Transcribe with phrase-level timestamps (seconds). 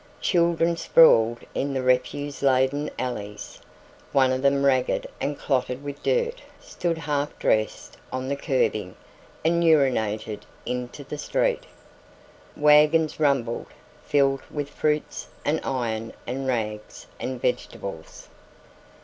[0.21, 3.61] Children sprawled in the refuse laden alleys.
[4.13, 8.95] One of them ragged and clotted with dirt stood half dressed on the curbing
[9.45, 11.65] and urinated into the street.
[12.57, 13.67] Wagons rumbled,
[14.03, 18.27] filled with fruits and iron and rags and vegetables.